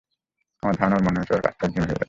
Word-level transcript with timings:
আমার 0.61 0.75
ধারণা 0.79 0.95
ওর 0.97 1.03
মনে 1.05 1.17
হয়েছে 1.17 1.31
যে 1.31 1.35
ওর 1.37 1.43
কাজটা 1.45 1.63
একঘেয়ে 1.67 1.81
হয়ে 1.81 1.89
যাচ্ছে। 1.91 1.99